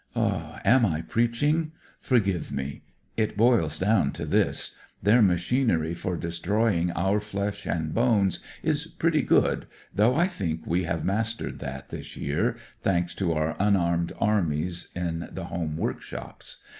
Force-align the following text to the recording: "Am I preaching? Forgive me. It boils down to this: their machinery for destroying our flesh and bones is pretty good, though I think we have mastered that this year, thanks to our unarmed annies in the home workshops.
"Am 0.15 0.83
I 0.83 1.01
preaching? 1.03 1.73
Forgive 1.99 2.51
me. 2.51 2.81
It 3.17 3.37
boils 3.37 3.77
down 3.77 4.11
to 4.13 4.25
this: 4.25 4.73
their 5.03 5.21
machinery 5.21 5.93
for 5.93 6.17
destroying 6.17 6.89
our 6.93 7.19
flesh 7.19 7.67
and 7.67 7.93
bones 7.93 8.39
is 8.63 8.87
pretty 8.87 9.21
good, 9.21 9.67
though 9.93 10.15
I 10.15 10.27
think 10.27 10.65
we 10.65 10.85
have 10.85 11.05
mastered 11.05 11.59
that 11.59 11.89
this 11.89 12.17
year, 12.17 12.55
thanks 12.81 13.13
to 13.13 13.33
our 13.33 13.55
unarmed 13.59 14.11
annies 14.19 14.87
in 14.95 15.29
the 15.33 15.43
home 15.45 15.77
workshops. 15.77 16.57